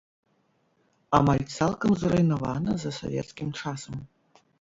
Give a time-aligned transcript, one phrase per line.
[1.17, 4.01] Амаль цалкам зруйнавана за савецкім часам.